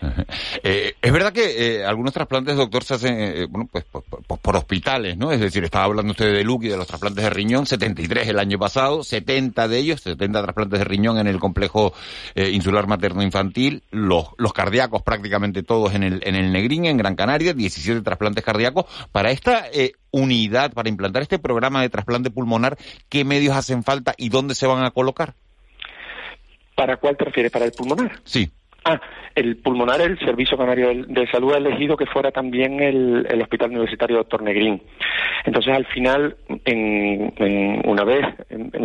Eh, 0.62 0.94
es 1.00 1.12
verdad 1.12 1.32
que 1.32 1.76
eh, 1.78 1.84
algunos 1.84 2.12
trasplantes, 2.12 2.56
doctor, 2.56 2.82
se 2.82 2.94
hacen 2.94 3.14
eh, 3.20 3.46
bueno, 3.48 3.68
pues, 3.70 3.84
por, 3.84 4.56
hospitales, 4.56 5.16
¿no? 5.16 5.30
Es 5.30 5.38
decir, 5.38 5.62
estaba 5.62 5.84
hablando 5.84 6.10
usted 6.10 6.32
de 6.32 6.42
Luke 6.42 6.66
y 6.66 6.70
de 6.70 6.76
los 6.76 6.86
trasplantes 6.86 7.22
de 7.22 7.30
riñón, 7.30 7.66
73 7.66 8.28
el 8.28 8.38
año 8.38 8.58
pasado, 8.58 9.04
70 9.04 9.68
de 9.68 9.78
ellos, 9.78 10.00
70 10.00 10.42
trasplantes 10.42 10.78
de 10.78 10.84
riñón 10.84 11.18
en 11.18 11.26
el 11.26 11.38
complejo 11.38 11.92
insular 12.34 12.86
materno-infantil, 12.86 13.84
los, 13.90 14.28
los 14.38 14.52
cardíacos 14.52 15.02
prácticamente 15.02 15.62
todos 15.62 15.94
en 15.94 16.02
el, 16.02 16.20
en 16.24 16.34
el 16.34 16.52
Negrín, 16.52 16.86
en 16.86 16.96
Gran 16.96 17.14
Canaria, 17.14 17.52
17 17.52 18.00
trasplantes 18.00 18.42
cardíacos. 18.42 18.86
Para 19.12 19.30
esta 19.30 19.66
unidad, 20.10 20.72
para 20.72 20.88
implantar 20.88 21.22
este 21.22 21.38
programa 21.38 21.82
de 21.82 21.90
trasplante 21.90 22.30
pulmonar, 22.30 22.76
¿qué 23.08 23.24
medios 23.24 23.56
hacen 23.56 23.84
falta 23.84 24.14
y 24.16 24.30
dónde 24.30 24.54
se 24.54 24.66
van 24.66 24.84
a 24.84 24.90
colocar? 24.90 25.34
¿Para 26.74 26.96
cuál 26.96 27.16
te 27.16 27.24
refieres? 27.24 27.52
¿Para 27.52 27.66
el 27.66 27.72
pulmonar? 27.72 28.20
Sí. 28.24 28.50
Ah, 28.88 29.00
el 29.34 29.56
pulmonar, 29.56 30.00
el 30.00 30.16
Servicio 30.20 30.56
Canario 30.56 30.92
de 30.94 31.26
Salud 31.26 31.52
ha 31.52 31.58
elegido 31.58 31.96
que 31.96 32.06
fuera 32.06 32.30
también 32.30 32.80
el, 32.80 33.26
Hospital 33.42 33.70
Universitario 33.70 34.18
Doctor 34.18 34.42
Negrín. 34.42 34.80
Entonces, 35.44 35.74
al 35.74 35.86
final, 35.86 36.36
en, 36.64 37.82
una 37.84 38.04
vez 38.04 38.24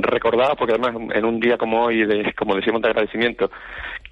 recordado, 0.02 0.56
porque 0.56 0.74
además 0.74 1.10
en 1.14 1.24
un 1.24 1.40
día 1.40 1.58
como 1.58 1.84
hoy, 1.84 2.04
de, 2.04 2.34
como 2.34 2.56
decimos 2.56 2.82
de 2.82 2.88
agradecimiento, 2.88 3.52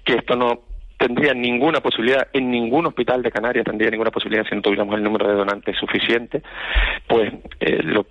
que 0.04 0.14
esto 0.14 0.36
no 0.36 0.60
tendría 1.00 1.32
ninguna 1.32 1.80
posibilidad, 1.80 2.28
en 2.32 2.50
ningún 2.50 2.86
hospital 2.86 3.22
de 3.22 3.32
Canarias 3.32 3.64
tendría 3.64 3.90
ninguna 3.90 4.10
posibilidad 4.10 4.44
si 4.46 4.54
no 4.54 4.60
tuviéramos 4.60 4.94
el 4.94 5.02
número 5.02 5.26
de 5.26 5.34
donantes 5.34 5.74
suficiente, 5.76 6.42
pues 7.08 7.32
eh, 7.58 7.82
lo, 7.82 8.04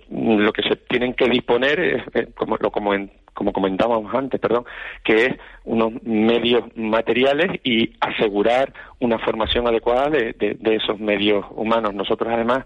que 0.52 0.62
se 0.62 0.74
tienen 0.88 1.14
que 1.14 1.28
disponer 1.28 1.78
es, 1.78 2.02
eh, 2.14 2.28
como, 2.34 2.56
lo, 2.56 2.72
como, 2.72 2.92
como 3.34 3.52
comentábamos 3.52 4.14
antes, 4.14 4.40
perdón, 4.40 4.64
que 5.04 5.26
es 5.26 5.36
unos 5.64 6.02
medios 6.02 6.64
materiales 6.76 7.60
y 7.64 7.92
asegurar 8.00 8.72
una 8.98 9.18
formación 9.18 9.66
adecuada 9.66 10.10
de, 10.10 10.32
de 10.32 10.74
esos 10.76 10.98
medios 10.98 11.44
humanos. 11.50 11.94
Nosotros 11.94 12.32
además, 12.32 12.64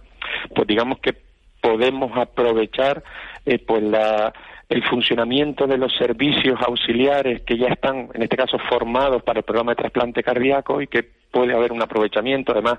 pues 0.54 0.66
digamos 0.66 0.98
que 0.98 1.14
podemos 1.60 2.12
aprovechar 2.16 3.02
eh, 3.46 3.58
pues 3.58 3.82
la 3.82 4.32
el 4.68 4.82
funcionamiento 4.84 5.66
de 5.66 5.78
los 5.78 5.94
servicios 5.96 6.60
auxiliares 6.66 7.42
que 7.42 7.56
ya 7.58 7.68
están, 7.68 8.08
en 8.14 8.22
este 8.22 8.36
caso, 8.36 8.58
formados 8.58 9.22
para 9.22 9.40
el 9.40 9.44
programa 9.44 9.72
de 9.72 9.76
trasplante 9.76 10.22
cardíaco 10.22 10.80
y 10.80 10.86
que 10.86 11.04
puede 11.34 11.52
haber 11.52 11.72
un 11.72 11.82
aprovechamiento. 11.82 12.52
Además, 12.52 12.78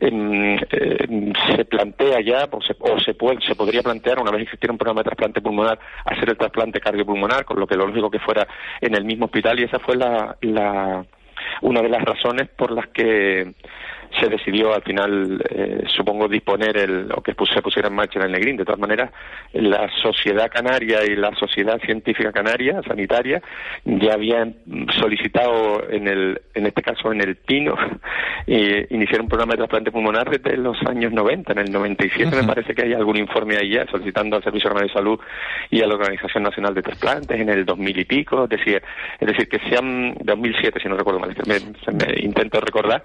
se 0.00 1.64
plantea 1.66 2.20
ya, 2.20 2.48
o, 2.50 2.60
se, 2.62 2.74
se, 3.04 3.14
puede, 3.14 3.40
se 3.42 3.54
podría 3.54 3.82
plantear, 3.82 4.18
una 4.18 4.30
vez 4.30 4.42
existiera 4.42 4.72
un 4.72 4.78
programa 4.78 5.00
de 5.00 5.04
trasplante 5.04 5.42
pulmonar, 5.42 5.78
hacer 6.06 6.30
el 6.30 6.38
trasplante 6.38 6.80
cardiopulmonar, 6.80 7.44
con 7.44 7.60
lo 7.60 7.66
que 7.66 7.76
lo 7.76 7.86
lógico 7.86 8.10
que 8.10 8.18
fuera 8.18 8.48
en 8.80 8.94
el 8.94 9.04
mismo 9.04 9.26
hospital, 9.26 9.60
y 9.60 9.64
esa 9.64 9.78
fue 9.78 9.96
la, 9.96 10.36
la 10.40 11.04
una 11.62 11.82
de 11.82 11.88
las 11.88 12.02
razones 12.02 12.48
por 12.48 12.70
las 12.70 12.88
que 12.88 13.54
se 14.18 14.28
decidió 14.28 14.74
al 14.74 14.82
final, 14.82 15.42
eh, 15.50 15.84
supongo, 15.94 16.28
disponer 16.28 16.76
el, 16.76 17.12
o 17.14 17.22
que 17.22 17.34
se 17.52 17.62
pusiera 17.62 17.88
en 17.88 17.94
marcha 17.94 18.20
el 18.20 18.32
Negrín. 18.32 18.56
De 18.56 18.64
todas 18.64 18.80
maneras, 18.80 19.10
la 19.52 19.88
sociedad 20.02 20.50
canaria 20.50 21.04
y 21.04 21.16
la 21.16 21.34
sociedad 21.36 21.80
científica 21.80 22.32
canaria, 22.32 22.82
sanitaria, 22.86 23.42
ya 23.84 24.14
habían 24.14 24.56
solicitado, 24.98 25.88
en, 25.90 26.08
el, 26.08 26.40
en 26.54 26.66
este 26.66 26.82
caso 26.82 27.12
en 27.12 27.20
el 27.20 27.36
Pino, 27.36 27.76
eh, 28.46 28.86
iniciar 28.90 29.20
un 29.20 29.28
programa 29.28 29.52
de 29.52 29.58
trasplante 29.58 29.92
pulmonar 29.92 30.28
desde 30.30 30.56
los 30.56 30.76
años 30.86 31.12
90. 31.12 31.52
En 31.52 31.58
el 31.58 31.72
97 31.72 32.34
me 32.34 32.44
parece 32.44 32.74
que 32.74 32.82
hay 32.82 32.94
algún 32.94 33.16
informe 33.16 33.56
ahí 33.56 33.74
ya 33.74 33.86
solicitando 33.86 34.36
al 34.36 34.42
Servicio 34.42 34.70
Nacional 34.70 34.88
de 34.88 34.94
Salud 34.94 35.20
y 35.70 35.82
a 35.82 35.86
la 35.86 35.94
Organización 35.94 36.42
Nacional 36.42 36.74
de 36.74 36.82
Trasplantes 36.82 37.40
en 37.40 37.48
el 37.48 37.64
2000 37.64 37.98
y 37.98 38.04
pico. 38.04 38.44
Es 38.44 38.50
decir, 38.50 38.82
es 39.18 39.26
decir 39.26 39.48
que 39.48 39.58
sean 39.68 40.14
2007, 40.20 40.80
si 40.80 40.88
no 40.88 40.96
recuerdo 40.96 41.20
mal, 41.20 41.34
me, 41.46 41.58
me 41.92 42.20
intento 42.20 42.60
recordar, 42.60 43.02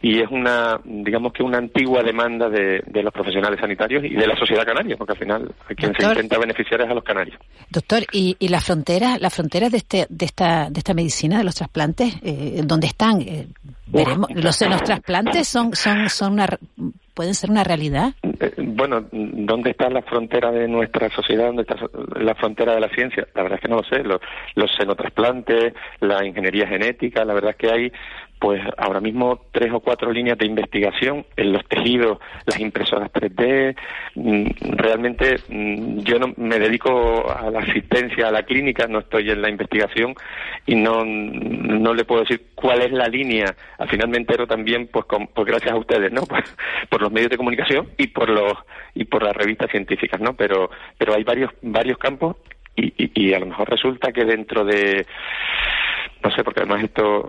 y 0.00 0.20
es 0.20 0.30
una, 0.40 0.80
digamos 0.84 1.32
que 1.32 1.42
una 1.42 1.58
antigua 1.58 2.02
demanda 2.02 2.48
de, 2.48 2.82
los 3.02 3.12
profesionales 3.12 3.60
sanitarios 3.60 4.04
y 4.04 4.14
de 4.14 4.26
la 4.26 4.36
sociedad 4.36 4.64
canaria, 4.64 4.96
porque 4.96 5.12
al 5.12 5.18
final 5.18 5.54
a 5.68 5.74
quien 5.74 5.92
se 5.94 6.06
intenta 6.06 6.38
beneficiar 6.38 6.80
es 6.82 6.90
a 6.90 6.94
los 6.94 7.04
canarios. 7.04 7.38
Doctor, 7.70 8.04
¿y, 8.12 8.36
y 8.38 8.48
las 8.48 8.64
fronteras, 8.64 9.20
las 9.20 9.34
fronteras 9.34 9.70
de, 9.70 9.78
este, 9.78 10.06
de, 10.08 10.24
esta, 10.24 10.70
de 10.70 10.78
esta 10.78 10.94
medicina, 10.94 11.38
de 11.38 11.44
los 11.44 11.54
trasplantes, 11.54 12.14
eh, 12.22 12.60
dónde 12.64 12.86
están? 12.86 13.20
Eh, 13.22 13.46
veremos, 13.86 14.28
los, 14.34 14.60
los 14.60 14.82
trasplantes 14.82 15.48
son, 15.48 15.74
son, 15.74 16.08
son 16.08 16.32
una, 16.34 16.48
pueden 17.18 17.34
ser 17.34 17.50
una 17.50 17.64
realidad? 17.64 18.12
Eh, 18.22 18.52
bueno, 18.58 19.04
¿dónde 19.10 19.70
está 19.70 19.90
la 19.90 20.02
frontera 20.02 20.52
de 20.52 20.68
nuestra 20.68 21.10
sociedad? 21.10 21.46
¿Dónde 21.46 21.62
está 21.62 21.74
la 22.20 22.36
frontera 22.36 22.76
de 22.76 22.80
la 22.80 22.88
ciencia? 22.90 23.26
La 23.34 23.42
verdad 23.42 23.58
es 23.58 23.62
que 23.62 23.68
no 23.68 23.78
lo 23.78 23.82
sé. 23.82 24.04
Los, 24.04 24.20
los 24.54 24.70
xenotrasplantes, 24.78 25.74
la 25.98 26.24
ingeniería 26.24 26.68
genética, 26.68 27.24
la 27.24 27.34
verdad 27.34 27.50
es 27.50 27.56
que 27.56 27.72
hay 27.72 27.92
pues 28.38 28.62
ahora 28.76 29.00
mismo 29.00 29.40
tres 29.52 29.72
o 29.72 29.80
cuatro 29.80 30.12
líneas 30.12 30.38
de 30.38 30.46
investigación 30.46 31.26
en 31.36 31.52
los 31.52 31.64
tejidos, 31.66 32.18
las 32.46 32.60
impresoras 32.60 33.12
3D. 33.12 33.76
Mm, 34.14 34.46
realmente 34.76 35.40
mm, 35.48 36.00
yo 36.00 36.18
no 36.18 36.32
me 36.36 36.58
dedico 36.58 37.30
a 37.30 37.50
la 37.50 37.60
asistencia 37.60 38.28
a 38.28 38.32
la 38.32 38.44
clínica, 38.44 38.86
no 38.86 39.00
estoy 39.00 39.30
en 39.30 39.42
la 39.42 39.50
investigación 39.50 40.14
y 40.66 40.74
no, 40.74 41.04
no 41.04 41.94
le 41.94 42.04
puedo 42.04 42.22
decir 42.22 42.42
cuál 42.54 42.82
es 42.82 42.92
la 42.92 43.08
línea. 43.08 43.54
Al 43.78 43.88
final 43.88 44.08
me 44.08 44.18
entero 44.18 44.46
también, 44.46 44.88
pues, 44.88 45.06
pues 45.34 45.46
gracias 45.46 45.72
a 45.72 45.76
ustedes, 45.78 46.12
¿no? 46.12 46.22
Pues, 46.28 46.44
por 46.90 47.00
los 47.00 47.10
medios 47.10 47.30
de 47.30 47.38
comunicación 47.38 47.88
y 47.96 48.08
por 48.08 48.28
los 48.28 48.52
y 48.94 49.04
por 49.04 49.22
las 49.22 49.34
revistas 49.34 49.70
científicas, 49.70 50.20
¿no? 50.20 50.34
Pero 50.34 50.70
pero 50.98 51.14
hay 51.14 51.24
varios 51.24 51.50
varios 51.62 51.96
campos 51.96 52.36
y, 52.76 52.92
y, 52.96 53.10
y 53.14 53.34
a 53.34 53.38
lo 53.38 53.46
mejor 53.46 53.68
resulta 53.70 54.12
que 54.12 54.24
dentro 54.24 54.64
de 54.64 55.06
no 56.22 56.30
sé, 56.32 56.42
porque 56.42 56.60
además 56.60 56.84
esto, 56.84 57.28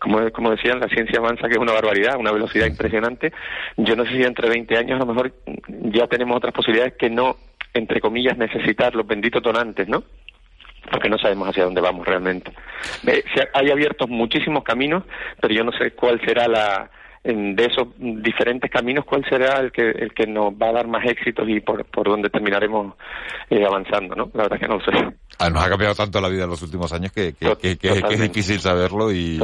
como, 0.00 0.30
como 0.32 0.50
decían, 0.50 0.80
la 0.80 0.88
ciencia 0.88 1.18
avanza 1.18 1.46
que 1.48 1.54
es 1.54 1.60
una 1.60 1.72
barbaridad, 1.72 2.16
una 2.18 2.32
velocidad 2.32 2.66
impresionante. 2.66 3.32
Yo 3.76 3.96
no 3.96 4.04
sé 4.04 4.12
si 4.12 4.22
entre 4.22 4.48
20 4.48 4.76
años 4.76 5.00
a 5.00 5.04
lo 5.04 5.12
mejor 5.12 5.32
ya 5.68 6.06
tenemos 6.06 6.36
otras 6.36 6.54
posibilidades 6.54 6.94
que 6.94 7.10
no, 7.10 7.36
entre 7.74 8.00
comillas, 8.00 8.38
necesitar 8.38 8.94
los 8.94 9.06
benditos 9.06 9.42
donantes, 9.42 9.88
¿no? 9.88 10.02
porque 10.90 11.08
no 11.08 11.18
sabemos 11.18 11.48
hacia 11.48 11.64
dónde 11.64 11.80
vamos 11.80 12.06
realmente. 12.06 12.52
Eh, 13.06 13.22
hay 13.52 13.70
abiertos 13.70 14.08
muchísimos 14.08 14.64
caminos, 14.64 15.04
pero 15.40 15.54
yo 15.54 15.62
no 15.62 15.72
sé 15.72 15.92
cuál 15.92 16.20
será 16.24 16.48
la 16.48 16.90
de 17.22 17.66
esos 17.66 17.88
diferentes 17.98 18.70
caminos 18.70 19.04
cuál 19.04 19.22
será 19.28 19.60
el 19.60 19.70
que 19.72 19.90
el 19.90 20.14
que 20.14 20.26
nos 20.26 20.54
va 20.54 20.70
a 20.70 20.72
dar 20.72 20.88
más 20.88 21.04
éxitos 21.04 21.46
y 21.48 21.60
por, 21.60 21.84
por 21.84 22.08
dónde 22.08 22.30
terminaremos 22.30 22.94
eh, 23.50 23.62
avanzando, 23.64 24.14
¿no? 24.14 24.30
La 24.32 24.44
verdad 24.44 24.58
que 24.58 24.68
no 24.68 24.78
lo 24.78 24.84
sé. 24.84 25.16
Ah, 25.38 25.48
nos 25.48 25.62
ha 25.62 25.70
cambiado 25.70 25.94
tanto 25.94 26.20
la 26.20 26.28
vida 26.28 26.44
en 26.44 26.50
los 26.50 26.60
últimos 26.62 26.92
años 26.92 27.12
que, 27.12 27.34
es 27.40 28.20
difícil 28.20 28.60
saberlo 28.60 29.10
y, 29.10 29.38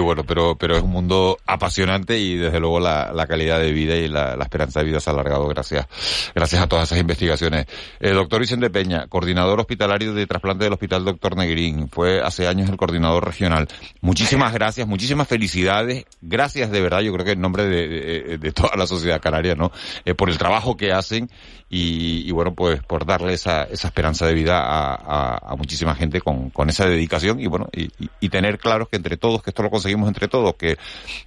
bueno, 0.00 0.24
pero, 0.24 0.56
pero 0.56 0.76
es 0.76 0.82
un 0.82 0.90
mundo 0.90 1.38
apasionante 1.46 2.18
y 2.18 2.36
desde 2.36 2.58
luego 2.58 2.80
la, 2.80 3.26
calidad 3.28 3.60
de 3.60 3.70
vida 3.70 3.94
y 3.96 4.08
la, 4.08 4.34
esperanza 4.40 4.80
de 4.80 4.86
vida 4.86 4.98
se 4.98 5.08
ha 5.08 5.12
alargado 5.12 5.46
gracias, 5.46 5.86
gracias 6.34 6.60
a 6.60 6.68
todas 6.68 6.88
esas 6.88 7.00
investigaciones. 7.00 7.66
Eh, 8.00 8.10
doctor 8.10 8.40
Vicente 8.40 8.70
Peña, 8.70 9.06
coordinador 9.06 9.60
hospitalario 9.60 10.14
de 10.14 10.26
trasplante 10.26 10.64
del 10.64 10.72
Hospital 10.72 11.04
Doctor 11.04 11.36
Negrín, 11.36 11.88
fue 11.88 12.20
hace 12.20 12.48
años 12.48 12.68
el 12.68 12.76
coordinador 12.76 13.24
regional. 13.24 13.68
Muchísimas 14.00 14.52
gracias, 14.52 14.88
muchísimas 14.88 15.28
felicidades, 15.28 16.06
gracias 16.20 16.72
de 16.72 16.80
verdad, 16.80 16.99
yo 17.02 17.12
creo 17.12 17.24
que 17.24 17.32
en 17.32 17.40
nombre 17.40 17.64
de, 17.66 18.52
toda 18.52 18.76
la 18.76 18.86
sociedad 18.86 19.20
canaria, 19.20 19.54
¿no? 19.54 19.70
Eh, 20.04 20.14
por 20.14 20.30
el 20.30 20.38
trabajo 20.38 20.76
que 20.76 20.92
hacen 20.92 21.30
y, 21.68 22.30
bueno, 22.32 22.54
pues 22.54 22.82
por 22.82 23.06
darle 23.06 23.34
esa, 23.34 23.64
esa 23.64 23.88
esperanza 23.88 24.26
de 24.26 24.34
vida 24.34 24.60
a 24.60 24.90
a, 25.00 25.56
muchísima 25.56 25.94
gente 25.94 26.20
con, 26.20 26.50
con, 26.50 26.68
esa 26.68 26.86
dedicación 26.86 27.40
y 27.40 27.46
bueno, 27.46 27.68
y, 27.72 27.90
y, 28.20 28.28
tener 28.28 28.58
claros 28.58 28.88
que 28.88 28.96
entre 28.96 29.16
todos, 29.16 29.42
que 29.42 29.50
esto 29.50 29.62
lo 29.62 29.70
conseguimos 29.70 30.08
entre 30.08 30.28
todos, 30.28 30.54
que, 30.54 30.76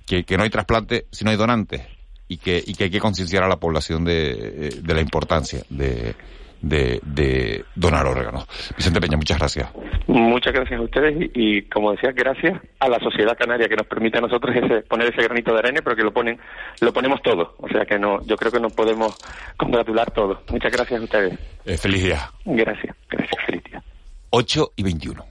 que, 0.06 0.24
que 0.24 0.38
no 0.38 0.44
hay 0.44 0.50
trasplante 0.50 1.08
si 1.12 1.26
no 1.26 1.32
hay 1.32 1.38
donantes 1.38 1.82
y 2.28 2.38
que, 2.38 2.64
y 2.66 2.74
que 2.74 2.86
hay 2.86 2.90
que 2.90 3.00
concienciar 3.00 3.44
a 3.44 3.48
la 3.48 3.58
población 3.58 4.06
de, 4.06 4.80
de 4.82 4.94
la 4.94 5.02
importancia 5.02 5.64
de, 5.70 6.16
de, 6.64 7.00
de, 7.04 7.66
donar 7.76 8.08
órganos. 8.08 8.48
Vicente 8.76 9.00
Peña, 9.00 9.18
muchas 9.18 9.38
gracias. 9.38 9.70
Muchas 10.08 10.54
gracias 10.54 10.80
a 10.80 10.84
ustedes 10.84 11.30
y, 11.36 11.62
como 11.64 11.92
decía, 11.92 12.12
gracias 12.14 12.60
a 12.80 12.88
la 12.88 13.00
sociedad 13.00 13.38
canaria 13.38 13.68
que 13.68 13.76
nos 13.76 13.86
permite 13.86 14.18
a 14.18 14.22
nosotros 14.22 14.56
ese, 14.56 14.82
poner 14.84 15.14
ese 15.14 15.22
granito 15.24 15.54
de 15.54 15.60
arena, 15.60 15.82
pero 15.84 15.96
que 15.96 16.04
lo 16.04 16.14
ponen, 16.14 16.40
lo 16.80 16.92
ponemos 16.94 17.22
todo. 17.22 17.56
O 17.60 17.68
sea 17.68 17.86
que 17.86 18.00
no, 18.00 18.26
yo 18.26 18.36
creo 18.38 18.52
que 18.52 18.60
nos 18.60 18.74
podemos 18.74 19.16
congratular 19.58 20.10
todos. 20.12 20.40
Muchas 20.50 20.72
gracias 20.72 21.00
a 21.00 21.04
ustedes. 21.04 21.38
Eh, 21.66 21.78
feliz 21.78 22.04
día. 22.04 22.32
Gracias, 22.46 22.96
gracias, 23.10 23.46
feliz 23.46 23.64
día. 23.66 23.84
8 24.30 24.72
y 24.78 24.84
21. 24.84 25.22